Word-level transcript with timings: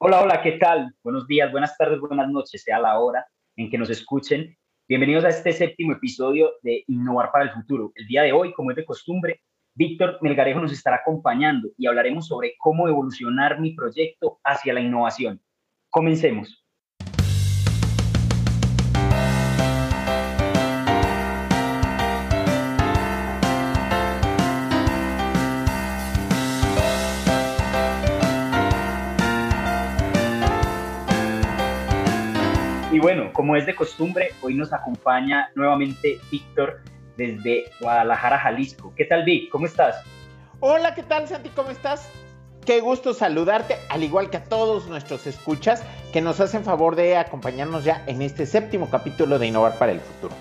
Hola, 0.00 0.22
hola, 0.22 0.40
¿qué 0.42 0.52
tal? 0.52 0.94
Buenos 1.02 1.26
días, 1.26 1.50
buenas 1.50 1.76
tardes, 1.76 1.98
buenas 1.98 2.28
noches, 2.28 2.62
sea 2.62 2.78
la 2.78 3.00
hora 3.00 3.26
en 3.56 3.68
que 3.68 3.76
nos 3.76 3.90
escuchen. 3.90 4.56
Bienvenidos 4.86 5.24
a 5.24 5.30
este 5.30 5.52
séptimo 5.52 5.92
episodio 5.92 6.52
de 6.62 6.84
Innovar 6.86 7.32
para 7.32 7.46
el 7.46 7.50
Futuro. 7.50 7.90
El 7.96 8.06
día 8.06 8.22
de 8.22 8.32
hoy, 8.32 8.52
como 8.52 8.70
es 8.70 8.76
de 8.76 8.84
costumbre, 8.84 9.42
Víctor 9.74 10.18
Melgarejo 10.20 10.60
nos 10.60 10.70
estará 10.70 10.98
acompañando 10.98 11.70
y 11.76 11.88
hablaremos 11.88 12.28
sobre 12.28 12.54
cómo 12.60 12.86
evolucionar 12.86 13.60
mi 13.60 13.74
proyecto 13.74 14.38
hacia 14.44 14.72
la 14.72 14.80
innovación. 14.80 15.42
Comencemos. 15.90 16.64
Y 32.98 33.00
bueno, 33.00 33.32
como 33.32 33.54
es 33.54 33.64
de 33.64 33.76
costumbre, 33.76 34.30
hoy 34.42 34.54
nos 34.54 34.72
acompaña 34.72 35.50
nuevamente 35.54 36.18
Víctor 36.32 36.80
desde 37.16 37.66
Guadalajara, 37.80 38.40
Jalisco. 38.40 38.92
¿Qué 38.96 39.04
tal, 39.04 39.22
Vic? 39.22 39.50
¿Cómo 39.50 39.66
estás? 39.66 40.04
Hola, 40.58 40.96
¿qué 40.96 41.04
tal, 41.04 41.28
Santi? 41.28 41.48
¿Cómo 41.50 41.70
estás? 41.70 42.10
Qué 42.66 42.80
gusto 42.80 43.14
saludarte, 43.14 43.76
al 43.88 44.02
igual 44.02 44.30
que 44.30 44.38
a 44.38 44.42
todos 44.42 44.88
nuestros 44.88 45.28
escuchas 45.28 45.84
que 46.12 46.20
nos 46.20 46.40
hacen 46.40 46.64
favor 46.64 46.96
de 46.96 47.16
acompañarnos 47.16 47.84
ya 47.84 48.02
en 48.08 48.20
este 48.20 48.46
séptimo 48.46 48.90
capítulo 48.90 49.38
de 49.38 49.46
Innovar 49.46 49.78
para 49.78 49.92
el 49.92 50.00
Futuro. 50.00 50.34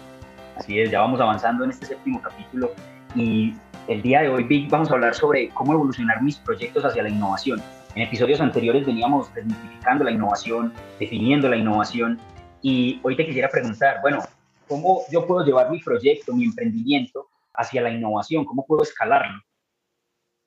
Así 0.55 0.79
es, 0.79 0.89
ya 0.89 1.01
vamos 1.01 1.21
avanzando 1.21 1.63
en 1.63 1.69
este 1.69 1.85
séptimo 1.85 2.19
capítulo 2.23 2.71
y 3.13 3.53
el 3.87 4.01
día 4.01 4.21
de 4.21 4.29
hoy, 4.29 4.45
Vic, 4.45 4.67
vamos 4.71 4.89
a 4.89 4.95
hablar 4.95 5.13
sobre 5.13 5.49
cómo 5.49 5.73
evolucionar 5.73 6.23
mis 6.23 6.37
proyectos 6.37 6.83
hacia 6.83 7.03
la 7.03 7.09
innovación. 7.09 7.61
En 7.93 8.01
episodios 8.01 8.41
anteriores 8.41 8.83
veníamos 8.83 9.31
desmitificando 9.35 10.05
la 10.05 10.11
innovación, 10.11 10.73
definiendo 10.99 11.49
la 11.49 11.57
innovación 11.57 12.19
y 12.61 12.99
hoy 13.03 13.15
te 13.15 13.25
quisiera 13.25 13.49
preguntar, 13.49 14.01
bueno, 14.01 14.23
¿cómo 14.67 15.03
yo 15.11 15.25
puedo 15.25 15.45
llevar 15.45 15.71
mi 15.71 15.79
proyecto, 15.79 16.33
mi 16.33 16.45
emprendimiento 16.45 17.27
hacia 17.53 17.81
la 17.81 17.89
innovación? 17.89 18.45
¿Cómo 18.45 18.65
puedo 18.65 18.83
escalarlo? 18.83 19.41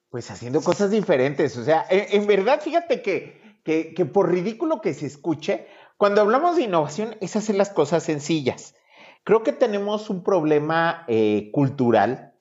Pues 0.09 0.31
haciendo 0.31 0.61
cosas 0.61 0.91
diferentes. 0.91 1.57
O 1.57 1.65
sea, 1.65 1.87
en, 1.89 2.27
verdad, 2.27 2.61
fíjate 2.61 3.03
que, 3.03 3.63
que, 3.65 4.05
por 4.07 4.31
ridículo 4.31 4.81
que 4.81 4.95
se 4.95 5.07
escuche, 5.07 5.67
cuando 5.97 6.21
hablamos 6.21 6.57
de 6.57 6.63
innovación 6.63 7.17
es 7.21 7.37
hacer 7.37 7.55
las 7.57 7.71
cosas 7.71 8.03
sencillas. 8.03 8.75
Creo 9.23 9.43
que 9.43 9.53
tenemos 9.53 10.11
un 10.11 10.25
problema 10.25 11.05
eh, 11.07 11.51
cultural, 11.53 12.35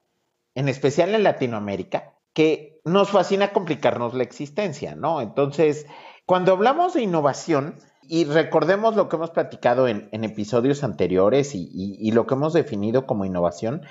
en 0.55 0.69
especial 0.69 1.13
en 1.13 1.23
Latinoamérica, 1.23 2.15
que 2.33 2.79
nos 2.85 3.11
fascina 3.11 3.51
complicarnos 3.51 4.13
la 4.13 4.23
existencia, 4.23 4.95
¿no? 4.95 5.21
Entonces, 5.21 5.85
cuando 6.25 6.53
hablamos 6.53 6.93
de 6.93 7.01
innovación, 7.01 7.75
y 8.11 8.25
recordemos 8.25 8.95
lo 8.95 9.07
que 9.07 9.17
hemos 9.17 9.29
platicado 9.29 9.87
en, 9.87 10.09
episodios 10.11 10.83
anteriores 10.83 11.51
y, 11.53 12.11
lo 12.11 12.25
que 12.25 12.33
hemos 12.33 12.53
definido 12.53 13.05
como 13.05 13.23
innovación, 13.23 13.83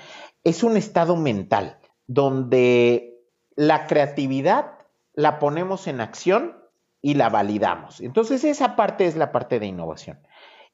es 0.43 0.61
un 0.61 0.75
estado 0.75 1.15
mental 1.15 1.79
donde 2.05 3.17
la 3.55 3.87
creatividad 3.87 4.73
la 5.13 5.39
ponemos 5.39 5.87
en 5.87 6.01
acción 6.01 6.57
y 7.01 7.13
la 7.13 7.29
validamos. 7.29 8.01
Entonces 8.01 8.43
esa 8.43 8.75
parte 8.75 9.05
es 9.05 9.15
la 9.15 9.31
parte 9.31 9.57
de 9.57 9.67
innovación. 9.67 10.19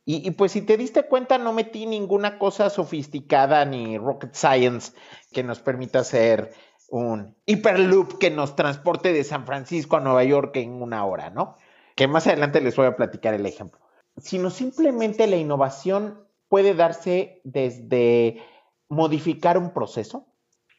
Y, 0.06 0.28
y, 0.28 0.32
pues 0.32 0.52
si 0.52 0.64
te 0.64 0.76
diste 0.76 1.04
cuenta, 1.04 1.38
no 1.38 1.54
metí 1.54 1.86
ninguna 1.86 2.40
cosa 2.40 2.72
sofisticada 2.72 3.64
ni 3.66 4.00
rocket 4.00 4.34
science 4.34 4.94
que 5.32 5.44
nos 5.44 5.60
permita 5.60 6.00
hacer 6.00 6.52
un 6.90 7.36
hiperloop 7.46 8.18
que 8.18 8.32
nos 8.32 8.56
transporte 8.56 9.14
de 9.14 9.24
San 9.24 9.46
Francisco 9.46 9.98
a 9.98 10.00
Nueva 10.00 10.24
York 10.24 10.56
en 10.58 10.82
una 10.82 11.06
hora, 11.06 11.30
¿no? 11.30 11.58
Que 11.96 12.08
más 12.08 12.28
adelante 12.28 12.62
les 12.62 12.76
voy 12.76 12.86
a 12.86 12.96
platicar 12.96 13.34
el 13.34 13.46
ejemplo, 13.46 13.80
sino 14.18 14.50
simplemente 14.50 15.28
la 15.28 15.38
innovación 15.38 16.26
puede 16.48 16.74
darse 16.74 17.42
desde 17.44 18.42
modificar 18.90 19.58
un 19.58 19.74
proceso, 19.74 20.28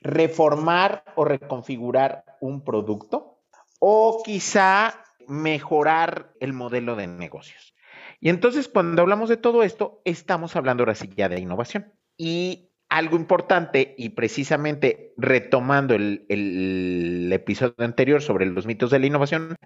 reformar 0.00 1.05
o 1.16 1.25
reconfigurar 1.25 2.25
un 2.41 2.62
producto 2.62 3.41
o 3.81 4.22
quizá 4.25 5.03
mejorar 5.26 6.32
el 6.41 6.53
modelo 6.53 6.97
de 6.97 7.06
negocios. 7.06 7.75
Y 8.21 8.28
entonces 8.28 8.69
cuando 8.69 9.03
hablamos 9.03 9.28
de 9.28 9.37
todo 9.37 9.62
esto, 9.62 10.00
estamos 10.05 10.56
hablando 10.56 10.82
ahora 10.82 10.94
sí 10.94 11.10
ya 11.15 11.28
de 11.28 11.41
innovación. 11.41 11.93
Y 12.16 12.71
algo 12.88 13.16
importante, 13.16 13.94
y 13.99 14.10
precisamente 14.10 15.12
retomando 15.16 15.94
el, 15.94 16.25
el, 16.28 17.31
episodio 17.32 17.75
anterior 17.78 18.22
sobre 18.22 18.47
los 18.47 18.66
mitos 18.66 18.91
de 18.91 19.00
la 19.00 19.06
innovación, 19.06 19.56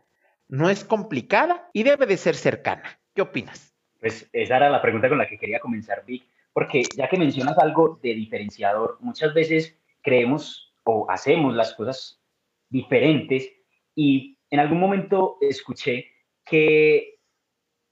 no 0.51 0.69
es 0.69 0.85
complicada 0.85 1.71
y 1.73 1.85
debe 1.85 2.07
de 2.07 2.17
ser 2.17 2.35
cercana. 2.35 3.01
¿Qué 3.15 3.23
opinas? 3.23 3.73
Pues 4.01 4.29
esa 4.33 4.57
era 4.57 4.69
la 4.69 4.83
pregunta 4.83 5.09
con 5.09 5.19
la 5.19 5.29
que 5.29 5.39
quería 5.39 5.61
comenzar, 5.61 6.05
Vic, 6.05 6.25
porque 6.53 6.83
ya 6.97 7.09
que 7.09 7.17
mencionas 7.17 7.57
algo 7.59 8.01
de 8.03 8.15
diferenciador, 8.15 8.99
muchas 9.01 9.33
veces 9.33 9.79
creemos 10.03 10.75
o 10.85 11.09
hacemos 11.09 11.55
las 11.55 11.75
cosas 11.75 12.21
diferentes 12.69 13.49
y 13.95 14.39
en 14.51 14.59
algún 14.59 14.81
momento 14.81 15.39
escuché 15.41 16.07
que 16.45 17.21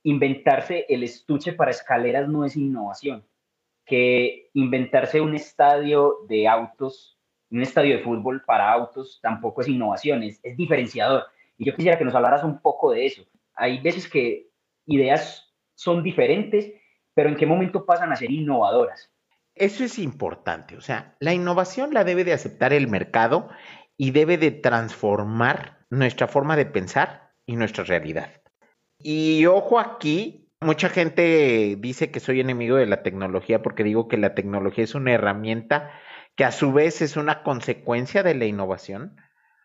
inventarse 0.03 0.85
el 0.89 1.03
estuche 1.03 1.53
para 1.53 1.71
escaleras 1.71 2.27
no 2.27 2.43
es 2.43 2.57
innovación, 2.57 3.25
que 3.85 4.49
inventarse 4.53 5.21
un 5.21 5.35
estadio 5.35 6.17
de 6.27 6.47
autos, 6.47 7.17
un 7.51 7.61
estadio 7.61 7.97
de 7.97 8.03
fútbol 8.03 8.43
para 8.43 8.71
autos 8.71 9.19
tampoco 9.21 9.61
es 9.61 9.69
innovación, 9.69 10.23
es, 10.23 10.39
es 10.43 10.57
diferenciador. 10.57 11.23
Y 11.59 11.65
yo 11.65 11.75
quisiera 11.75 11.97
que 11.97 12.05
nos 12.05 12.15
hablaras 12.15 12.43
un 12.43 12.61
poco 12.61 12.91
de 12.91 13.05
eso. 13.05 13.23
Hay 13.53 13.79
veces 13.81 14.09
que 14.09 14.47
ideas 14.85 15.53
son 15.75 16.01
diferentes, 16.01 16.71
pero 17.13 17.29
¿en 17.29 17.35
qué 17.35 17.45
momento 17.45 17.85
pasan 17.85 18.11
a 18.11 18.15
ser 18.15 18.31
innovadoras? 18.31 19.13
Eso 19.55 19.83
es 19.83 19.99
importante, 19.99 20.77
o 20.77 20.81
sea, 20.81 21.17
la 21.19 21.33
innovación 21.33 21.93
la 21.93 22.05
debe 22.05 22.23
de 22.23 22.31
aceptar 22.31 22.71
el 22.71 22.87
mercado 22.87 23.49
y 23.97 24.11
debe 24.11 24.37
de 24.37 24.51
transformar 24.51 25.79
nuestra 25.89 26.29
forma 26.29 26.55
de 26.55 26.65
pensar 26.65 27.33
y 27.45 27.57
nuestra 27.57 27.83
realidad. 27.83 28.41
Y 28.97 29.45
ojo 29.47 29.79
aquí, 29.79 30.49
mucha 30.61 30.87
gente 30.87 31.75
dice 31.77 32.09
que 32.09 32.21
soy 32.21 32.39
enemigo 32.39 32.77
de 32.77 32.85
la 32.85 33.03
tecnología 33.03 33.61
porque 33.61 33.83
digo 33.83 34.07
que 34.07 34.15
la 34.15 34.33
tecnología 34.33 34.85
es 34.85 34.95
una 34.95 35.11
herramienta 35.11 35.91
que 36.37 36.45
a 36.45 36.53
su 36.53 36.71
vez 36.71 37.01
es 37.01 37.17
una 37.17 37.43
consecuencia 37.43 38.23
de 38.23 38.35
la 38.35 38.45
innovación 38.45 39.17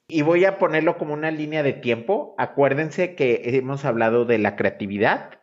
y 0.09 0.23
voy 0.23 0.45
a 0.45 0.59
ponerlo 0.59 0.99
como 0.99 1.15
una 1.15 1.31
línea 1.31 1.63
de 1.63 1.73
tiempo. 1.73 2.35
Acuérdense 2.39 3.15
que 3.15 3.43
hemos 3.45 3.85
hablado 3.85 4.25
de 4.25 4.39
la 4.39 4.57
creatividad, 4.57 5.41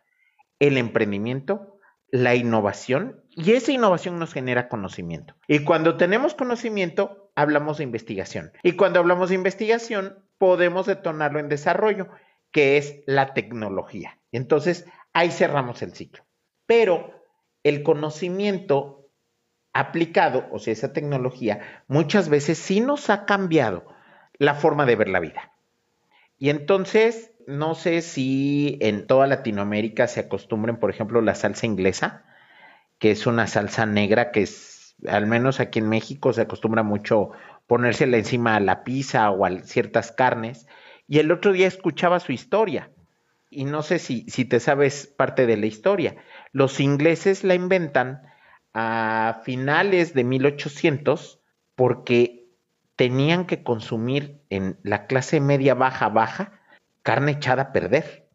el 0.58 0.78
emprendimiento, 0.78 1.78
la 2.08 2.34
innovación 2.34 3.24
y 3.30 3.52
esa 3.52 3.72
innovación 3.72 4.18
nos 4.18 4.32
genera 4.32 4.68
conocimiento. 4.68 5.34
Y 5.48 5.60
cuando 5.60 5.96
tenemos 5.96 6.34
conocimiento, 6.34 7.32
hablamos 7.34 7.78
de 7.78 7.84
investigación. 7.84 8.52
Y 8.62 8.72
cuando 8.72 9.00
hablamos 9.00 9.30
de 9.30 9.36
investigación, 9.36 10.24
podemos 10.38 10.86
detonarlo 10.86 11.40
en 11.40 11.48
desarrollo, 11.48 12.08
que 12.50 12.76
es 12.76 13.02
la 13.06 13.32
tecnología. 13.32 14.20
Entonces, 14.30 14.86
ahí 15.12 15.30
cerramos 15.30 15.82
el 15.82 15.94
ciclo. 15.94 16.24
Pero 16.66 17.24
el 17.64 17.82
conocimiento 17.82 19.08
aplicado, 19.72 20.46
o 20.52 20.58
sea, 20.58 20.74
esa 20.74 20.92
tecnología, 20.92 21.82
muchas 21.88 22.28
veces 22.28 22.58
sí 22.58 22.80
nos 22.80 23.08
ha 23.08 23.24
cambiado 23.24 23.86
la 24.38 24.54
forma 24.54 24.86
de 24.86 24.96
ver 24.96 25.08
la 25.08 25.20
vida. 25.20 25.52
Y 26.38 26.50
entonces, 26.50 27.32
no 27.46 27.74
sé 27.74 28.02
si 28.02 28.78
en 28.80 29.06
toda 29.06 29.26
Latinoamérica 29.26 30.08
se 30.08 30.20
acostumbren, 30.20 30.76
por 30.76 30.90
ejemplo, 30.90 31.20
la 31.20 31.34
salsa 31.34 31.66
inglesa, 31.66 32.24
que 32.98 33.10
es 33.10 33.26
una 33.26 33.46
salsa 33.46 33.86
negra 33.86 34.32
que 34.32 34.42
es, 34.42 34.96
al 35.06 35.26
menos 35.26 35.60
aquí 35.60 35.78
en 35.78 35.88
México, 35.88 36.32
se 36.32 36.42
acostumbra 36.42 36.82
mucho 36.82 37.30
ponérsela 37.66 38.16
encima 38.16 38.56
a 38.56 38.60
la 38.60 38.84
pizza 38.84 39.30
o 39.30 39.44
a 39.44 39.60
ciertas 39.62 40.12
carnes. 40.12 40.66
Y 41.06 41.18
el 41.18 41.30
otro 41.30 41.52
día 41.52 41.66
escuchaba 41.66 42.20
su 42.20 42.32
historia. 42.32 42.90
Y 43.50 43.64
no 43.64 43.82
sé 43.82 43.98
si, 43.98 44.24
si 44.28 44.44
te 44.44 44.60
sabes 44.60 45.06
parte 45.06 45.46
de 45.46 45.56
la 45.56 45.66
historia. 45.66 46.16
Los 46.52 46.80
ingleses 46.80 47.44
la 47.44 47.54
inventan 47.54 48.22
a 48.74 49.42
finales 49.44 50.14
de 50.14 50.24
1800 50.24 51.40
porque 51.74 52.41
tenían 52.96 53.46
que 53.46 53.62
consumir 53.62 54.42
en 54.50 54.78
la 54.82 55.06
clase 55.06 55.40
media 55.40 55.74
baja 55.74 56.08
baja 56.08 56.60
carne 57.02 57.32
echada 57.32 57.62
a 57.62 57.72
perder. 57.72 58.28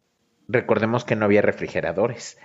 Recordemos 0.46 1.04
que 1.04 1.16
no 1.16 1.24
había 1.24 1.42
refrigeradores 1.42 2.38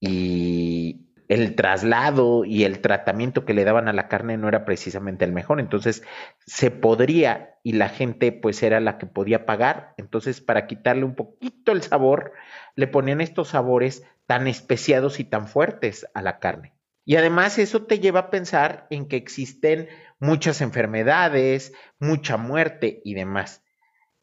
y 0.00 1.06
el 1.28 1.54
traslado 1.54 2.44
y 2.44 2.64
el 2.64 2.80
tratamiento 2.80 3.44
que 3.44 3.54
le 3.54 3.64
daban 3.64 3.86
a 3.86 3.92
la 3.92 4.08
carne 4.08 4.36
no 4.36 4.48
era 4.48 4.64
precisamente 4.64 5.24
el 5.24 5.32
mejor. 5.32 5.60
Entonces 5.60 6.02
se 6.44 6.72
podría 6.72 7.54
y 7.62 7.74
la 7.74 7.88
gente 7.88 8.32
pues 8.32 8.62
era 8.64 8.80
la 8.80 8.98
que 8.98 9.06
podía 9.06 9.46
pagar. 9.46 9.94
Entonces 9.96 10.40
para 10.40 10.66
quitarle 10.66 11.04
un 11.04 11.14
poquito 11.14 11.70
el 11.70 11.82
sabor, 11.82 12.32
le 12.74 12.88
ponían 12.88 13.20
estos 13.20 13.48
sabores 13.48 14.04
tan 14.26 14.48
especiados 14.48 15.20
y 15.20 15.24
tan 15.24 15.46
fuertes 15.46 16.06
a 16.14 16.22
la 16.22 16.40
carne. 16.40 16.72
Y 17.04 17.16
además 17.16 17.58
eso 17.58 17.84
te 17.84 17.98
lleva 17.98 18.20
a 18.20 18.30
pensar 18.30 18.86
en 18.90 19.08
que 19.08 19.16
existen 19.16 19.88
muchas 20.18 20.60
enfermedades, 20.60 21.72
mucha 21.98 22.36
muerte 22.36 23.00
y 23.04 23.14
demás. 23.14 23.64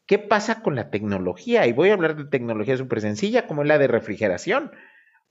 ¿qué 0.08 0.18
pasa 0.18 0.64
con 0.64 0.76
la 0.76 0.90
tecnología? 0.90 1.68
Y 1.68 1.74
voy 1.74 1.90
a 1.90 1.94
hablar 1.94 2.16
de 2.16 2.26
tecnología 2.26 2.78
súper 2.78 3.02
sencilla, 3.02 3.46
como 3.46 3.62
es 3.62 3.68
la 3.68 3.78
de 3.78 3.88
refrigeración. 3.88 4.72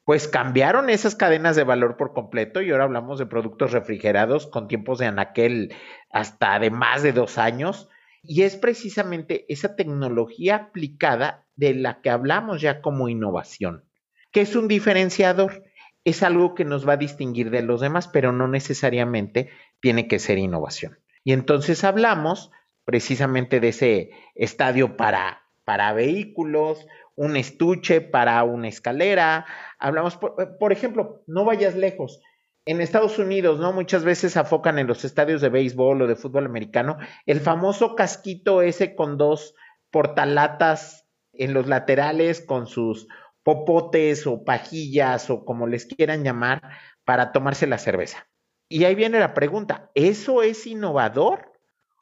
Pues 0.05 0.29
cambiaron 0.29 0.89
esas 0.89 1.17
cadenas 1.17 1.57
de 1.57 1.65
valor 1.65 1.97
por 1.97 2.13
completo 2.13 2.61
y 2.61 2.71
ahora 2.71 2.85
hablamos 2.85 3.19
de 3.19 3.27
productos 3.27 3.73
refrigerados 3.73 4.47
con 4.47 4.69
tiempos 4.69 4.99
de 4.99 5.07
anaquel 5.07 5.75
hasta 6.11 6.61
de 6.61 6.71
más 6.71 7.03
de 7.03 7.13
dos 7.13 7.39
años. 7.39 7.89
Y 8.23 8.43
es 8.43 8.57
precisamente 8.57 9.47
esa 9.49 9.75
tecnología 9.75 10.57
aplicada 10.57 11.47
de 11.57 11.75
la 11.75 12.01
que 12.03 12.11
hablamos 12.11 12.61
ya 12.61 12.83
como 12.83 13.09
innovación, 13.09 13.85
que 14.31 14.43
es 14.43 14.55
un 14.55 14.69
diferenciador 14.69 15.65
es 16.07 16.23
algo 16.23 16.55
que 16.55 16.65
nos 16.65 16.89
va 16.89 16.93
a 16.93 16.99
distinguir 16.99 17.51
de 17.51 17.63
los 17.63 17.81
demás, 17.81 18.07
pero 18.07 18.31
no 18.31 18.47
necesariamente 18.47 19.51
tiene 19.81 20.07
que 20.07 20.21
ser 20.21 20.39
innovación. 20.39 21.01
Y 21.25 21.33
entonces 21.33 21.83
hablamos 21.83 22.53
precisamente 22.85 23.59
de 23.59 23.69
ese 23.71 24.11
estadio 24.37 24.97
para, 24.97 25.43
para 25.65 25.93
vehículos, 25.93 26.87
un 27.17 27.37
estuche 27.37 28.01
para 28.01 28.41
una 28.45 28.69
escalera. 28.69 29.47
Hablamos, 29.81 30.17
por, 30.17 30.73
ejemplo, 30.73 31.25
no 31.27 31.45
vayas 31.45 31.75
lejos. 31.75 32.21
En 32.67 32.81
Estados 32.81 33.19
Unidos, 33.19 33.59
¿no? 33.59 33.73
Muchas 33.73 34.05
veces 34.05 34.37
afocan 34.37 34.79
en 34.79 34.87
los 34.87 35.05
estadios 35.05 35.41
de 35.41 35.49
béisbol 35.49 36.03
o 36.03 36.07
de 36.07 36.15
fútbol 36.15 36.47
americano 36.47 36.99
el 37.27 37.41
famoso 37.41 37.97
casquito 37.97 38.63
ese 38.63 38.95
con 38.95 39.19
dos 39.19 39.57
portalatas 39.91 41.05
en 41.33 41.53
los 41.53 41.67
laterales 41.67 42.41
con 42.41 42.69
sus 42.69 43.09
popotes 43.47 44.27
o 44.27 44.43
pajillas 44.43 45.31
o 45.31 45.45
como 45.45 45.69
les 45.69 45.87
quieran 45.87 46.25
llamar 46.25 46.61
para 47.05 47.31
tomarse 47.31 47.69
la 47.69 47.79
cerveza. 47.79 48.27
Y 48.69 48.83
ahí 48.83 48.97
viene 48.97 49.21
la 49.21 49.35
pregunta, 49.35 49.93
¿eso 49.95 50.43
es 50.43 50.67
innovador 50.67 51.53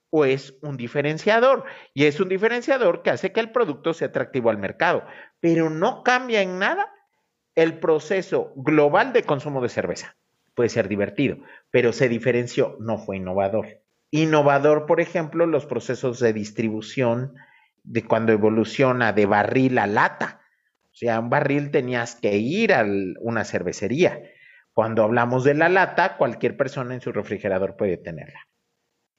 o 0.08 0.24
es 0.24 0.56
un 0.62 0.78
diferenciador? 0.78 1.64
Y 1.92 2.06
es 2.06 2.18
un 2.18 2.30
diferenciador 2.30 3.02
que 3.02 3.10
hace 3.10 3.32
que 3.32 3.40
el 3.40 3.52
producto 3.52 3.92
sea 3.92 4.08
atractivo 4.08 4.48
al 4.48 4.56
mercado, 4.56 5.04
pero 5.38 5.68
no 5.68 6.02
cambia 6.02 6.40
en 6.40 6.58
nada 6.58 6.90
el 7.54 7.78
proceso 7.78 8.54
global 8.56 9.12
de 9.12 9.24
consumo 9.24 9.60
de 9.60 9.68
cerveza. 9.68 10.16
Puede 10.54 10.70
ser 10.70 10.88
divertido, 10.88 11.36
pero 11.70 11.92
se 11.92 12.08
diferenció, 12.08 12.78
no 12.80 12.96
fue 12.96 13.18
innovador. 13.18 13.82
Innovador, 14.10 14.86
por 14.86 15.02
ejemplo, 15.02 15.44
los 15.44 15.66
procesos 15.66 16.20
de 16.20 16.32
distribución 16.32 17.34
de 17.82 18.02
cuando 18.02 18.32
evoluciona 18.32 19.12
de 19.12 19.26
barril 19.26 19.76
a 19.76 19.86
lata 19.86 20.40
o 20.94 20.96
sea, 20.96 21.18
un 21.18 21.28
barril 21.28 21.72
tenías 21.72 22.14
que 22.14 22.36
ir 22.36 22.72
a 22.72 22.86
una 23.18 23.44
cervecería. 23.44 24.22
Cuando 24.72 25.02
hablamos 25.02 25.42
de 25.42 25.54
la 25.54 25.68
lata, 25.68 26.16
cualquier 26.16 26.56
persona 26.56 26.94
en 26.94 27.00
su 27.00 27.10
refrigerador 27.10 27.76
puede 27.76 27.96
tenerla. 27.96 28.46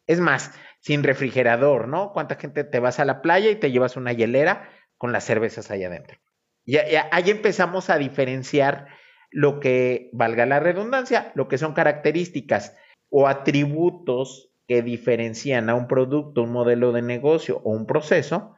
Es 0.08 0.22
más, 0.22 0.54
sin 0.80 1.04
refrigerador, 1.04 1.90
¿no? 1.90 2.14
¿Cuánta 2.14 2.36
gente 2.36 2.64
te 2.64 2.80
vas 2.80 3.02
a 3.02 3.06
la 3.06 3.22
playa 3.22 3.50
y 3.50 3.58
te 3.58 3.72
llevas 3.72 3.98
una 3.98 4.14
hielera 4.14 4.70
con 4.98 5.12
las 5.12 5.26
cervezas 5.26 5.70
ahí 5.70 5.84
adentro? 5.84 6.18
Y, 6.64 6.78
ahí 6.78 7.30
empezamos 7.30 7.90
a 7.90 7.98
diferenciar 7.98 8.88
lo 9.30 9.60
que, 9.60 10.10
valga 10.14 10.46
la 10.46 10.62
redundancia, 10.62 11.34
lo 11.36 11.50
que 11.50 11.58
son 11.58 11.74
características 11.74 12.78
o 13.10 13.28
atributos 13.28 14.50
que 14.66 14.82
diferencian 14.82 15.70
a 15.70 15.76
un 15.76 15.90
producto, 15.90 16.44
un 16.44 16.54
modelo 16.54 16.94
de 16.94 17.02
negocio 17.02 17.60
o 17.66 17.72
un 17.72 17.86
proceso 17.86 18.56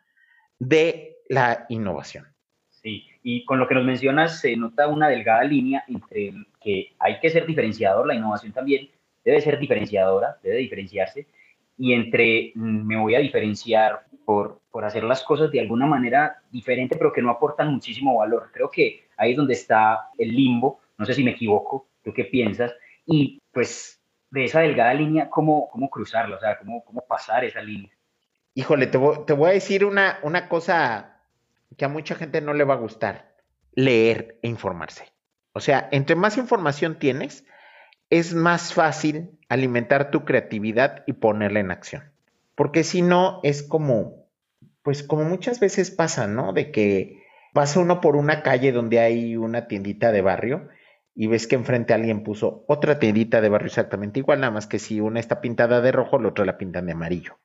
de 0.60 1.18
la 1.30 1.66
innovación. 1.69 2.37
Sí, 2.81 3.06
y 3.24 3.44
con 3.44 3.59
lo 3.59 3.68
que 3.68 3.75
nos 3.75 3.85
mencionas 3.85 4.39
se 4.39 4.56
nota 4.56 4.88
una 4.88 5.09
delgada 5.09 5.44
línea 5.44 5.83
entre 5.88 6.33
que 6.62 6.94
hay 7.00 7.19
que 7.19 7.29
ser 7.29 7.45
diferenciador, 7.45 8.06
la 8.06 8.15
innovación 8.15 8.53
también 8.53 8.89
debe 9.25 9.41
ser 9.41 9.57
diferenciadora, 9.57 10.38
debe 10.44 10.57
diferenciarse, 10.57 11.27
y 11.77 11.94
entre 11.94 12.51
mm, 12.56 12.88
me 12.88 12.97
voy 12.97 13.15
a 13.15 13.19
diferenciar 13.19 14.06
por, 14.25 14.62
por 14.71 14.85
hacer 14.85 15.03
las 15.03 15.24
cosas 15.24 15.51
de 15.51 15.59
alguna 15.59 15.85
manera 15.85 16.41
diferente, 16.51 16.95
pero 16.97 17.12
que 17.12 17.21
no 17.21 17.31
aportan 17.31 17.74
muchísimo 17.74 18.18
valor. 18.18 18.50
Creo 18.53 18.69
que 18.69 19.07
ahí 19.18 19.31
es 19.31 19.38
donde 19.38 19.53
está 19.53 20.09
el 20.18 20.35
limbo, 20.35 20.80
no 20.97 21.06
sé 21.06 21.13
si 21.13 21.23
me 21.23 21.31
equivoco, 21.31 21.88
tú 22.03 22.13
qué 22.13 22.25
piensas, 22.25 22.73
y 23.06 23.41
pues 23.51 24.01
de 24.30 24.44
esa 24.44 24.62
delgada 24.62 24.94
línea, 24.94 25.30
¿cómo, 25.30 25.68
cómo 25.69 25.89
cruzarla? 25.89 26.35
O 26.35 26.39
sea, 26.39 26.57
¿cómo, 26.59 26.83
cómo 26.83 27.01
pasar 27.07 27.44
esa 27.44 27.62
línea? 27.62 27.91
Híjole, 28.53 28.88
te 28.88 28.97
voy, 28.97 29.18
te 29.25 29.33
voy 29.33 29.50
a 29.50 29.53
decir 29.53 29.85
una, 29.85 30.19
una 30.23 30.47
cosa 30.50 31.17
que 31.75 31.86
a 31.86 31.90
mucha 31.90 32.16
gente 32.16 32.42
no 32.42 32.54
le 32.54 32.64
va 32.64 32.75
a 32.75 32.78
gustar, 32.78 33.36
leer 33.74 34.40
e 34.42 34.48
informarse. 34.48 35.06
O 35.54 35.60
sea, 35.60 35.90
entre 35.92 36.16
más 36.16 36.38
información 36.38 37.00
tienes, 37.00 37.46
es 38.10 38.34
más 38.34 38.74
fácil 38.74 39.38
alimentar 39.50 40.12
tu 40.12 40.24
creatividad 40.24 41.04
y 41.08 41.14
ponerla 41.14 41.60
en 41.60 41.72
acción. 41.72 42.12
Porque 42.56 42.84
si 42.84 43.02
no, 43.02 43.40
es 43.44 43.64
como, 43.64 44.28
pues 44.81 45.04
como 45.04 45.24
muchas 45.24 45.60
veces 45.60 45.92
pasa, 45.92 46.28
¿no? 46.28 46.54
De 46.54 46.72
que 46.72 47.24
pasa 47.54 47.80
uno 47.80 48.02
por 48.02 48.16
una 48.16 48.44
calle 48.44 48.72
donde 48.72 49.00
hay 49.00 49.36
una 49.36 49.68
tiendita 49.68 50.12
de 50.12 50.22
barrio 50.22 50.69
y 51.16 51.28
ves 51.28 51.48
que 51.48 51.56
enfrente 51.56 51.94
alguien 51.94 52.24
puso 52.24 52.64
otra 52.68 53.00
tiendita 53.00 53.42
de 53.42 53.50
barrio 53.50 53.68
exactamente 53.68 54.19
igual, 54.19 54.40
nada 54.40 54.52
más 54.52 54.68
que 54.68 54.78
si 54.80 55.00
una 55.02 55.19
está 55.19 55.42
pintada 55.42 55.81
de 55.81 55.92
rojo, 55.92 56.19
la 56.19 56.30
otra 56.30 56.46
la 56.46 56.58
pintan 56.58 56.86
de 56.86 56.92
amarillo. 56.92 57.40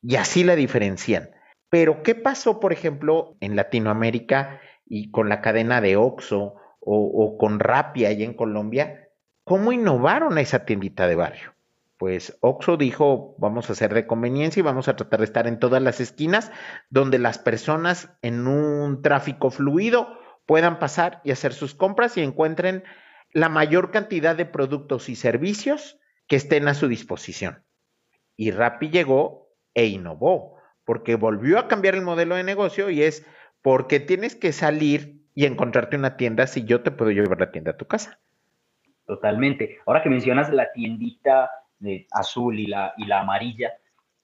Y 0.00 0.16
así 0.16 0.42
la 0.42 0.56
diferencian. 0.56 1.30
Pero, 1.72 2.02
¿qué 2.02 2.14
pasó, 2.14 2.60
por 2.60 2.74
ejemplo, 2.74 3.34
en 3.40 3.56
Latinoamérica 3.56 4.60
y 4.84 5.10
con 5.10 5.30
la 5.30 5.40
cadena 5.40 5.80
de 5.80 5.96
Oxxo 5.96 6.56
o, 6.80 7.38
con 7.38 7.60
Rappi 7.60 8.04
allá 8.04 8.26
en 8.26 8.34
Colombia? 8.34 9.08
¿Cómo 9.42 9.72
innovaron 9.72 10.36
a 10.36 10.42
esa 10.42 10.66
tiendita 10.66 11.06
de 11.06 11.14
barrio? 11.14 11.54
Pues 11.96 12.36
Oxxo 12.42 12.76
dijo, 12.76 13.36
vamos 13.38 13.70
a 13.70 13.72
hacer 13.72 13.94
de 13.94 14.06
conveniencia 14.06 14.60
y 14.60 14.62
vamos 14.62 14.86
a 14.88 14.96
tratar 14.96 15.20
de 15.20 15.24
estar 15.24 15.46
en 15.46 15.58
todas 15.58 15.80
las 15.80 15.98
esquinas 15.98 16.52
donde 16.90 17.18
las 17.18 17.38
personas 17.38 18.10
en 18.20 18.46
un 18.46 19.00
tráfico 19.00 19.50
fluido 19.50 20.18
puedan 20.44 20.78
pasar 20.78 21.22
y 21.24 21.30
hacer 21.30 21.54
sus 21.54 21.74
compras 21.74 22.18
y 22.18 22.22
encuentren 22.22 22.84
la 23.32 23.48
mayor 23.48 23.90
cantidad 23.90 24.36
de 24.36 24.44
productos 24.44 25.08
y 25.08 25.16
servicios 25.16 25.98
que 26.26 26.36
estén 26.36 26.68
a 26.68 26.74
su 26.74 26.86
disposición. 26.86 27.64
Y 28.36 28.50
Rappi 28.50 28.90
llegó 28.90 29.48
e 29.72 29.86
innovó 29.86 30.60
porque 30.84 31.16
volvió 31.16 31.58
a 31.58 31.68
cambiar 31.68 31.94
el 31.94 32.02
modelo 32.02 32.34
de 32.34 32.44
negocio 32.44 32.90
y 32.90 33.02
es 33.02 33.26
porque 33.62 34.00
tienes 34.00 34.34
que 34.34 34.52
salir 34.52 35.22
y 35.34 35.46
encontrarte 35.46 35.96
una 35.96 36.16
tienda 36.16 36.46
si 36.46 36.64
yo 36.64 36.82
te 36.82 36.90
puedo 36.90 37.10
llevar 37.10 37.40
la 37.40 37.52
tienda 37.52 37.72
a 37.72 37.76
tu 37.76 37.86
casa. 37.86 38.18
Totalmente. 39.06 39.78
Ahora 39.86 40.02
que 40.02 40.10
mencionas 40.10 40.52
la 40.52 40.72
tiendita 40.72 41.50
de 41.78 42.06
azul 42.12 42.58
y 42.58 42.66
la, 42.66 42.94
y 42.96 43.06
la 43.06 43.20
amarilla, 43.20 43.72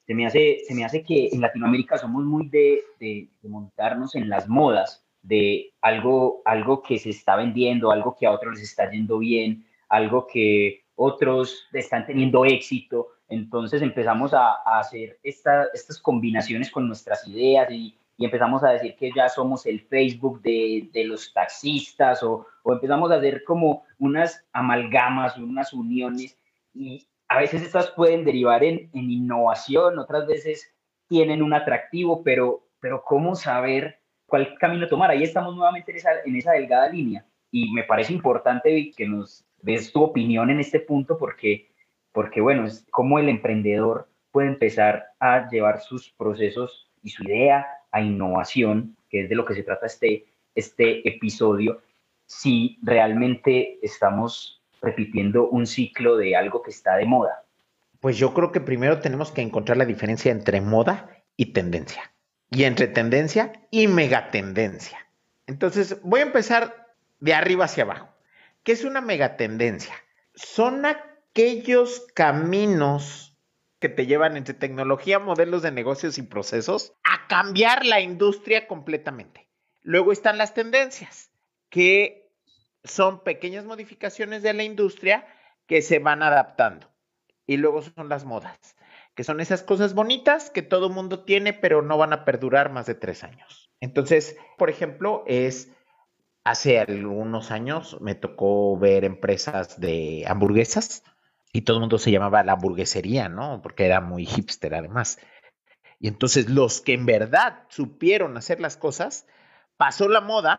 se 0.06 0.14
me, 0.14 0.26
hace, 0.26 0.60
se 0.66 0.74
me 0.74 0.84
hace 0.84 1.02
que 1.02 1.28
en 1.32 1.42
Latinoamérica 1.42 1.98
somos 1.98 2.24
muy 2.24 2.48
de, 2.48 2.80
de, 2.98 3.28
montarnos 3.42 4.14
en 4.14 4.30
las 4.30 4.48
modas, 4.48 5.04
de 5.20 5.74
algo, 5.82 6.40
algo 6.46 6.82
que 6.82 6.98
se 6.98 7.10
está 7.10 7.36
vendiendo, 7.36 7.90
algo 7.90 8.16
que 8.18 8.26
a 8.26 8.30
otros 8.30 8.54
les 8.54 8.62
está 8.62 8.90
yendo 8.90 9.18
bien, 9.18 9.66
algo 9.90 10.26
que 10.26 10.84
otros 10.98 11.68
están 11.72 12.04
teniendo 12.04 12.44
éxito. 12.44 13.08
Entonces 13.28 13.82
empezamos 13.82 14.34
a, 14.34 14.54
hacer 14.78 15.18
estas 15.22 16.00
combinaciones 16.02 16.70
con 16.70 16.86
nuestras 16.86 17.26
ideas 17.26 17.70
y, 17.70 17.96
empezamos 18.20 18.64
a 18.64 18.70
decir 18.70 18.96
que 18.96 19.12
ya 19.14 19.28
somos 19.28 19.64
el 19.64 19.80
Facebook 19.80 20.42
de, 20.42 20.90
los 21.06 21.32
taxistas 21.32 22.20
o, 22.24 22.46
empezamos 22.64 23.12
a 23.12 23.14
hacer 23.14 23.44
como 23.44 23.84
unas 23.98 24.44
amalgamas, 24.52 25.38
unas 25.38 25.72
uniones 25.72 26.36
y 26.74 27.06
a 27.28 27.38
veces 27.38 27.62
estas 27.62 27.90
pueden 27.92 28.24
derivar 28.24 28.64
en, 28.64 28.90
innovación, 28.92 30.00
otras 30.00 30.26
veces 30.26 30.74
tienen 31.06 31.42
un 31.42 31.54
atractivo, 31.54 32.24
pero, 32.24 32.66
pero 32.80 33.04
¿cómo 33.04 33.36
saber 33.36 34.00
cuál 34.26 34.56
camino 34.58 34.88
tomar? 34.88 35.10
Ahí 35.10 35.22
estamos 35.22 35.54
nuevamente 35.54 35.92
en 35.92 35.98
esa, 35.98 36.10
en 36.24 36.34
esa 36.34 36.52
delgada 36.52 36.88
línea 36.88 37.24
y 37.52 37.72
me 37.72 37.84
parece 37.84 38.12
importante 38.12 38.90
que 38.96 39.06
nos 39.06 39.47
des 39.62 39.92
tu 39.92 40.02
opinión 40.02 40.50
en 40.50 40.60
este 40.60 40.80
punto 40.80 41.18
porque 41.18 41.68
porque 42.12 42.40
bueno, 42.40 42.66
es 42.66 42.84
como 42.90 43.18
el 43.18 43.28
emprendedor 43.28 44.08
puede 44.32 44.48
empezar 44.48 45.06
a 45.20 45.48
llevar 45.48 45.80
sus 45.80 46.10
procesos 46.10 46.90
y 47.02 47.10
su 47.10 47.24
idea 47.24 47.66
a 47.92 48.00
innovación, 48.00 48.96
que 49.08 49.22
es 49.22 49.28
de 49.28 49.36
lo 49.36 49.44
que 49.44 49.54
se 49.54 49.62
trata 49.62 49.86
este, 49.86 50.26
este 50.54 51.08
episodio, 51.08 51.80
si 52.26 52.78
realmente 52.82 53.78
estamos 53.82 54.60
repitiendo 54.82 55.48
un 55.48 55.66
ciclo 55.66 56.16
de 56.16 56.36
algo 56.36 56.62
que 56.62 56.70
está 56.70 56.96
de 56.96 57.06
moda. 57.06 57.44
Pues 58.00 58.18
yo 58.18 58.34
creo 58.34 58.52
que 58.52 58.60
primero 58.60 59.00
tenemos 59.00 59.32
que 59.32 59.42
encontrar 59.42 59.76
la 59.76 59.84
diferencia 59.84 60.30
entre 60.30 60.60
moda 60.60 61.10
y 61.36 61.52
tendencia. 61.52 62.12
Y 62.50 62.64
entre 62.64 62.86
tendencia 62.86 63.52
y 63.70 63.88
megatendencia. 63.88 65.06
Entonces, 65.46 66.00
voy 66.02 66.20
a 66.20 66.24
empezar 66.24 66.88
de 67.20 67.34
arriba 67.34 67.64
hacia 67.64 67.84
abajo. 67.84 68.08
¿Qué 68.62 68.72
es 68.72 68.84
una 68.84 69.00
megatendencia? 69.00 69.94
Son 70.34 70.84
aquellos 70.86 72.06
caminos 72.14 73.36
que 73.78 73.88
te 73.88 74.06
llevan 74.06 74.36
entre 74.36 74.54
tecnología, 74.54 75.18
modelos 75.18 75.62
de 75.62 75.70
negocios 75.70 76.18
y 76.18 76.22
procesos 76.22 76.92
a 77.04 77.26
cambiar 77.28 77.86
la 77.86 78.00
industria 78.00 78.66
completamente. 78.66 79.48
Luego 79.82 80.12
están 80.12 80.36
las 80.38 80.54
tendencias, 80.54 81.30
que 81.70 82.30
son 82.84 83.22
pequeñas 83.22 83.64
modificaciones 83.64 84.42
de 84.42 84.52
la 84.52 84.64
industria 84.64 85.26
que 85.66 85.82
se 85.82 85.98
van 85.98 86.22
adaptando. 86.22 86.90
Y 87.46 87.56
luego 87.56 87.82
son 87.82 88.08
las 88.08 88.24
modas, 88.24 88.58
que 89.14 89.24
son 89.24 89.40
esas 89.40 89.62
cosas 89.62 89.94
bonitas 89.94 90.50
que 90.50 90.62
todo 90.62 90.90
mundo 90.90 91.24
tiene, 91.24 91.52
pero 91.52 91.82
no 91.82 91.96
van 91.96 92.12
a 92.12 92.24
perdurar 92.24 92.70
más 92.70 92.86
de 92.86 92.94
tres 92.94 93.24
años. 93.24 93.70
Entonces, 93.80 94.36
por 94.56 94.70
ejemplo, 94.70 95.24
es 95.26 95.72
hace 96.50 96.78
algunos 96.78 97.50
años 97.50 97.98
me 98.00 98.14
tocó 98.14 98.78
ver 98.78 99.04
empresas 99.04 99.78
de 99.80 100.24
hamburguesas 100.26 101.04
y 101.52 101.62
todo 101.62 101.76
el 101.76 101.80
mundo 101.80 101.98
se 101.98 102.10
llamaba 102.10 102.42
la 102.42 102.52
hamburguesería, 102.52 103.28
¿no? 103.28 103.60
Porque 103.62 103.84
era 103.84 104.00
muy 104.00 104.24
hipster 104.24 104.74
además. 104.74 105.18
Y 106.00 106.08
entonces 106.08 106.48
los 106.48 106.80
que 106.80 106.94
en 106.94 107.06
verdad 107.06 107.64
supieron 107.68 108.36
hacer 108.36 108.60
las 108.60 108.76
cosas, 108.76 109.26
pasó 109.76 110.08
la 110.08 110.20
moda 110.20 110.58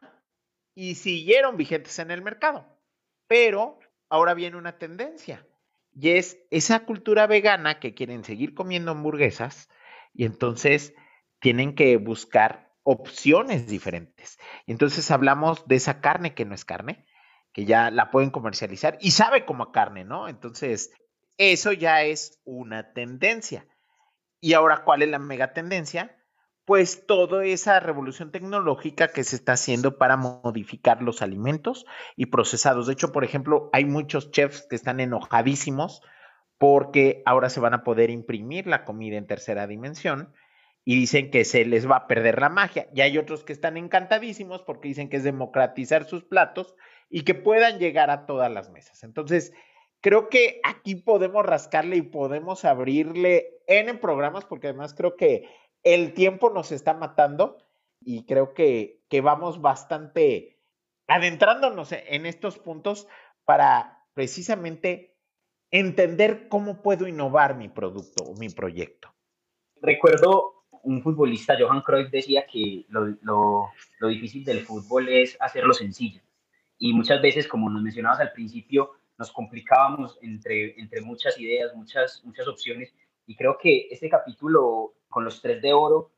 y 0.76 0.96
siguieron 0.96 1.58
vigentes 1.58 1.98
en 2.00 2.12
el 2.12 2.22
mercado. 2.22 2.66
Pero 3.28 3.80
ahora 4.10 4.34
viene 4.34 4.58
una 4.58 4.78
tendencia 4.78 5.46
y 5.94 6.12
es 6.12 6.38
esa 6.52 6.86
cultura 6.86 7.26
vegana 7.26 7.80
que 7.80 7.94
quieren 7.94 8.24
seguir 8.24 8.54
comiendo 8.54 8.92
hamburguesas 8.92 9.70
y 10.14 10.26
entonces 10.26 10.94
tienen 11.40 11.74
que 11.74 11.98
buscar 11.98 12.69
opciones 12.92 13.68
diferentes. 13.68 14.40
Entonces 14.66 15.12
hablamos 15.12 15.68
de 15.68 15.76
esa 15.76 16.02
carne 16.02 16.34
que 16.34 16.44
no 16.44 16.56
es 16.56 16.66
carne, 16.66 17.06
que 17.54 17.66
ya 17.66 17.92
la 17.92 18.10
pueden 18.10 18.32
comercializar 18.32 18.98
y 19.00 19.12
sabe 19.12 19.46
como 19.46 19.72
carne, 19.72 20.06
¿no? 20.06 20.28
Entonces, 20.28 20.92
eso 21.38 21.72
ya 21.72 22.02
es 22.02 22.42
una 22.46 22.92
tendencia. 22.94 23.68
Y 24.42 24.54
ahora, 24.54 24.84
¿cuál 24.86 25.04
es 25.04 25.10
la 25.10 25.20
mega 25.20 25.54
tendencia? 25.54 26.18
Pues 26.66 27.06
toda 27.06 27.46
esa 27.46 27.80
revolución 27.80 28.32
tecnológica 28.32 29.10
que 29.10 29.24
se 29.24 29.36
está 29.36 29.52
haciendo 29.52 30.00
para 30.00 30.18
modificar 30.18 31.04
los 31.04 31.22
alimentos 31.22 31.86
y 32.16 32.26
procesados. 32.26 32.88
De 32.88 32.94
hecho, 32.94 33.12
por 33.12 33.24
ejemplo, 33.24 33.70
hay 33.72 33.86
muchos 33.86 34.32
chefs 34.32 34.66
que 34.68 34.76
están 34.76 35.00
enojadísimos 35.00 36.02
porque 36.58 37.22
ahora 37.28 37.50
se 37.50 37.60
van 37.60 37.76
a 37.76 37.84
poder 37.84 38.10
imprimir 38.10 38.66
la 38.66 38.84
comida 38.84 39.18
en 39.18 39.28
tercera 39.28 39.68
dimensión 39.68 40.34
y 40.90 40.96
dicen 40.96 41.30
que 41.30 41.46
se 41.46 41.66
les 41.66 41.88
va 41.88 41.98
a 41.98 42.08
perder 42.08 42.42
la 42.42 42.50
magia. 42.50 42.90
Y 42.96 43.02
hay 43.02 43.20
otros 43.20 43.44
que 43.44 43.54
están 43.54 43.78
encantadísimos 43.78 44.64
porque 44.64 44.88
dicen 44.88 45.08
que 45.08 45.18
es 45.18 45.24
democratizar 45.24 46.06
sus 46.06 46.24
platos 46.24 46.74
y 47.12 47.26
que 47.26 47.36
puedan 47.36 47.78
llegar 47.78 48.10
a 48.10 48.26
todas 48.26 48.52
las 48.52 48.72
mesas. 48.72 49.04
Entonces, 49.04 49.54
creo 50.02 50.30
que 50.30 50.60
aquí 50.64 50.96
podemos 50.96 51.46
rascarle 51.46 51.98
y 51.98 52.02
podemos 52.02 52.66
abrirle 52.66 53.62
en 53.68 54.00
programas 54.00 54.46
porque 54.46 54.70
además 54.70 54.96
creo 54.96 55.16
que 55.16 55.48
el 55.84 56.16
tiempo 56.16 56.50
nos 56.50 56.72
está 56.72 56.96
matando 56.96 57.60
y 58.02 58.26
creo 58.26 58.56
que, 58.56 59.04
que 59.10 59.22
vamos 59.22 59.62
bastante 59.62 60.60
adentrándonos 61.06 61.92
en 61.92 62.26
estos 62.26 62.58
puntos 62.58 63.08
para 63.46 64.08
precisamente 64.16 65.16
entender 65.70 66.48
cómo 66.50 66.82
puedo 66.82 67.08
innovar 67.08 67.56
mi 67.56 67.70
producto 67.70 68.24
o 68.24 68.34
mi 68.34 68.50
proyecto. 68.50 69.14
Recuerdo 69.84 70.59
un 70.84 71.02
futbolista, 71.02 71.58
Johan 71.60 71.82
Cruyff, 71.82 72.10
decía 72.10 72.46
que 72.46 72.86
lo, 72.90 73.06
lo, 73.22 73.70
lo, 74.00 74.08
difícil 74.08 74.44
del 74.44 74.62
fútbol 74.62 75.10
es 75.10 75.38
hacerlo 75.40 75.74
sencillo. 75.74 76.22
Y 76.78 76.94
muchas 76.94 77.22
veces, 77.22 77.48
como 77.48 77.70
nos 77.70 77.82
mencionabas 77.82 78.20
al 78.20 78.32
principio, 78.32 78.92
nos 79.18 79.32
complicábamos 79.32 80.18
entre, 80.22 80.80
entre 80.80 81.02
muchas 81.02 81.38
ideas, 81.40 81.76
muchas, 81.76 82.24
muchas 82.24 82.48
opciones. 82.48 82.94
Y 83.28 83.36
creo 83.36 83.58
que 83.58 83.88
este 83.92 84.10
capítulo 84.10 84.94
con 85.10 85.26
los 85.26 85.42
tres 85.42 85.62
de 85.62 85.74
oro, 85.74 86.12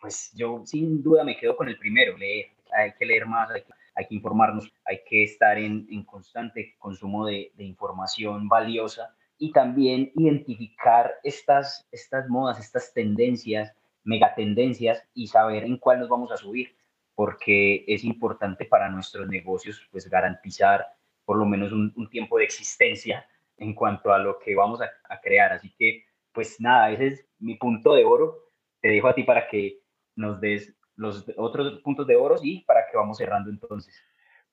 pues 0.00 0.32
yo 0.34 0.62
sin 0.66 1.02
duda 1.02 1.24
me 1.24 1.36
quedo 1.36 1.56
con 1.56 1.68
el 1.68 1.78
primero, 1.78 2.18
leer. 2.18 2.48
Hay 2.76 2.92
que 2.98 3.06
leer 3.06 3.26
más, 3.26 3.50
hay 3.50 4.06
que, 4.06 4.14
informarnos, 4.14 4.72
hay 4.84 5.00
que 5.08 5.22
estar 5.22 5.56
en, 5.58 5.86
en 5.90 6.02
constante 6.04 6.74
consumo 6.78 7.24
de, 7.24 7.52
de 7.54 7.64
información 7.64 8.48
valiosa 8.48 9.14
y 9.38 9.52
también 9.52 10.12
identificar 10.14 11.14
estas, 11.22 11.86
estas 11.92 12.28
modas, 12.28 12.58
estas 12.58 12.92
tendencias, 12.92 13.74
megatendencias 14.04 15.02
y 15.14 15.26
saber 15.26 15.64
en 15.64 15.78
cuál 15.78 16.00
nos 16.00 16.08
vamos 16.08 16.30
a 16.32 16.36
subir, 16.36 16.76
porque 17.14 17.84
es 17.88 18.04
importante 18.04 18.64
para 18.64 18.88
nuestros 18.88 19.28
negocios 19.28 19.86
pues 19.90 20.08
garantizar 20.08 20.86
por 21.24 21.38
lo 21.38 21.46
menos 21.46 21.72
un, 21.72 21.92
un 21.96 22.08
tiempo 22.10 22.38
de 22.38 22.44
existencia 22.44 23.26
en 23.56 23.74
cuanto 23.74 24.12
a 24.12 24.18
lo 24.18 24.38
que 24.38 24.54
vamos 24.54 24.80
a, 24.82 24.90
a, 25.08 25.20
crear. 25.20 25.52
Así 25.52 25.74
que 25.78 26.04
pues 26.32 26.60
nada, 26.60 26.90
ese 26.90 27.06
es 27.06 27.26
mi 27.38 27.56
punto 27.56 27.94
de 27.94 28.04
oro. 28.04 28.50
Te 28.80 28.88
dejo 28.88 29.08
a 29.08 29.14
ti 29.14 29.22
para 29.22 29.48
que 29.48 29.80
nos 30.16 30.40
des 30.40 30.74
los 30.96 31.24
otros 31.36 31.80
puntos 31.80 32.06
de 32.06 32.16
oro 32.16 32.36
y 32.42 32.64
para 32.64 32.86
que 32.90 32.96
vamos 32.96 33.18
cerrando 33.18 33.50
entonces. 33.50 33.94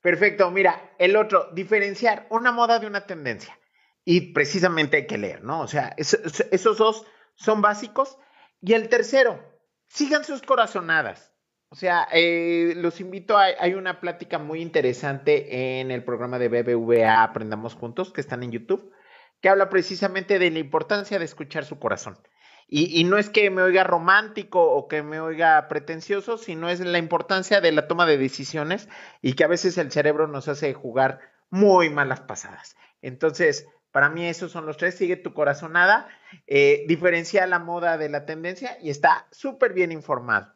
Perfecto, 0.02 0.50
mira, 0.50 0.94
el 0.98 1.16
otro, 1.16 1.50
diferenciar 1.54 2.26
una 2.30 2.52
moda 2.52 2.80
de 2.80 2.88
una 2.88 3.06
tendencia. 3.06 3.58
Y 4.04 4.34
precisamente 4.34 4.98
hay 4.98 5.06
que 5.06 5.20
leer, 5.20 5.44
¿no? 5.44 5.62
O 5.62 5.68
sea, 5.68 5.94
esos, 5.98 6.42
esos 6.52 6.78
dos 6.78 7.06
son 7.36 7.62
básicos. 7.62 8.18
Y 8.62 8.74
el 8.74 8.90
tercero, 8.90 9.44
sigan 9.88 10.24
sus 10.24 10.42
corazonadas. 10.42 11.34
O 11.70 11.76
sea, 11.76 12.08
eh, 12.12 12.74
los 12.76 13.00
invito 13.00 13.38
a, 13.38 13.46
hay 13.60 13.74
una 13.74 14.00
plática 14.00 14.38
muy 14.38 14.62
interesante 14.62 15.80
en 15.80 15.90
el 15.90 16.04
programa 16.04 16.38
de 16.38 16.50
BBVA 16.50 17.24
Aprendamos 17.24 17.76
Juntos, 17.76 18.12
que 18.12 18.22
están 18.22 18.44
en 18.44 18.52
YouTube, 18.52 18.92
que 19.42 19.50
habla 19.50 19.70
precisamente 19.70 20.38
de 20.38 20.52
la 20.52 20.60
importancia 20.60 21.18
de 21.18 21.26
escuchar 21.26 21.66
su 21.66 21.80
corazón. 21.80 22.18
Y, 22.68 23.00
y, 23.00 23.04
no 23.04 23.18
es 23.18 23.30
que 23.30 23.50
me 23.50 23.64
oiga 23.64 23.84
romántico 23.84 24.64
o 24.64 24.88
que 24.88 25.02
me 25.02 25.20
oiga 25.20 25.68
pretencioso, 25.68 26.38
sino 26.38 26.70
es 26.70 26.80
la 26.80 27.00
importancia 27.00 27.60
de 27.60 27.72
la 27.72 27.88
toma 27.88 28.06
de 28.06 28.18
decisiones 28.18 28.88
y 29.22 29.34
que 29.34 29.44
a 29.44 29.48
veces 29.48 29.78
el 29.78 29.92
cerebro 29.92 30.28
nos 30.28 30.48
hace 30.48 30.74
jugar 30.74 31.20
muy 31.50 31.90
malas 31.90 32.22
pasadas. 32.22 32.78
Entonces, 33.02 33.68
para 33.92 34.10
mí 34.10 34.26
esos 34.26 34.52
son 34.52 34.66
los 34.66 34.78
tres. 34.78 34.96
Sigue 34.96 35.18
tu 35.18 35.34
corazonada, 35.34 36.08
eh, 36.48 36.86
diferencia 36.88 37.46
la 37.48 37.60
moda 37.60 37.98
de 37.98 38.10
la 38.10 38.26
tendencia 38.26 38.78
y 38.82 38.90
está 38.90 39.28
súper 39.32 39.74
bien 39.74 39.92
informado. 39.92 40.54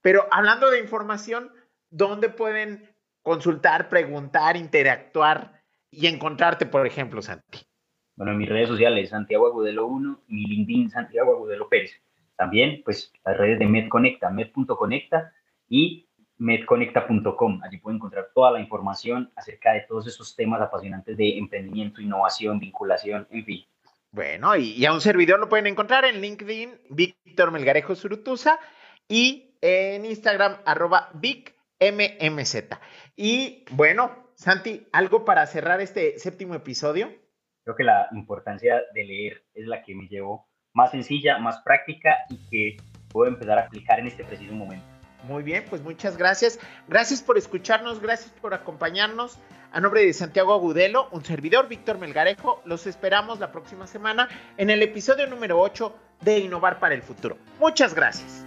Pero 0.00 0.26
hablando 0.30 0.70
de 0.70 0.78
información, 0.78 1.50
¿dónde 1.90 2.28
pueden 2.28 2.94
consultar, 3.22 3.88
preguntar, 3.88 4.56
interactuar 4.56 5.62
y 5.90 6.06
encontrarte, 6.06 6.66
por 6.66 6.86
ejemplo, 6.86 7.22
Santi? 7.22 7.66
Bueno, 8.14 8.32
en 8.32 8.38
mis 8.38 8.48
redes 8.48 8.68
sociales, 8.68 9.10
Santiago 9.10 9.48
Agudelo 9.48 9.86
1, 9.86 10.22
mi 10.28 10.46
LinkedIn, 10.46 10.90
Santiago 10.90 11.34
Agudelo 11.34 11.68
Pérez. 11.68 11.90
También, 12.36 12.82
pues, 12.84 13.12
las 13.24 13.36
redes 13.36 13.58
de 13.58 13.66
MedConecta, 13.66 14.30
med.conecta 14.30 15.32
y 15.68 16.06
medconecta.com. 16.38 17.60
Allí 17.62 17.78
pueden 17.78 17.96
encontrar 17.96 18.28
toda 18.34 18.50
la 18.52 18.60
información 18.60 19.30
acerca 19.36 19.72
de 19.72 19.82
todos 19.82 20.06
esos 20.06 20.36
temas 20.36 20.60
apasionantes 20.60 21.16
de 21.16 21.38
emprendimiento, 21.38 22.00
innovación, 22.00 22.58
vinculación, 22.58 23.26
en 23.30 23.44
fin. 23.44 23.64
Bueno, 24.10 24.56
y, 24.56 24.72
y 24.72 24.86
a 24.86 24.92
un 24.92 25.00
servidor 25.00 25.38
lo 25.38 25.48
pueden 25.48 25.66
encontrar 25.66 26.04
en 26.04 26.20
LinkedIn, 26.20 26.80
Víctor 26.90 27.50
Melgarejo 27.50 27.94
Surutusa, 27.94 28.58
y 29.08 29.56
en 29.60 30.04
Instagram, 30.04 30.58
arroba 30.64 31.10
VicMMZ. 31.14 32.56
Y 33.16 33.64
bueno, 33.70 34.30
Santi, 34.34 34.86
¿algo 34.92 35.24
para 35.24 35.46
cerrar 35.46 35.80
este 35.80 36.18
séptimo 36.18 36.54
episodio? 36.54 37.10
Creo 37.64 37.76
que 37.76 37.84
la 37.84 38.08
importancia 38.12 38.80
de 38.94 39.04
leer 39.04 39.44
es 39.54 39.66
la 39.66 39.82
que 39.82 39.94
me 39.94 40.08
llevó 40.08 40.46
más 40.72 40.90
sencilla, 40.90 41.38
más 41.38 41.60
práctica 41.62 42.16
y 42.28 42.38
que 42.48 42.76
puedo 43.08 43.30
empezar 43.30 43.58
a 43.58 43.62
aplicar 43.62 43.98
en 43.98 44.08
este 44.08 44.24
preciso 44.24 44.52
momento. 44.52 44.95
Muy 45.24 45.42
bien, 45.42 45.64
pues 45.68 45.82
muchas 45.82 46.16
gracias. 46.16 46.58
Gracias 46.88 47.22
por 47.22 47.38
escucharnos, 47.38 48.00
gracias 48.00 48.30
por 48.40 48.54
acompañarnos. 48.54 49.38
A 49.72 49.80
nombre 49.80 50.04
de 50.04 50.12
Santiago 50.12 50.54
Agudelo, 50.54 51.08
un 51.10 51.24
servidor, 51.24 51.68
Víctor 51.68 51.98
Melgarejo, 51.98 52.62
los 52.64 52.86
esperamos 52.86 53.40
la 53.40 53.52
próxima 53.52 53.86
semana 53.86 54.28
en 54.56 54.70
el 54.70 54.82
episodio 54.82 55.26
número 55.26 55.60
8 55.60 55.94
de 56.20 56.38
Innovar 56.38 56.78
para 56.78 56.94
el 56.94 57.02
Futuro. 57.02 57.36
Muchas 57.58 57.94
gracias. 57.94 58.42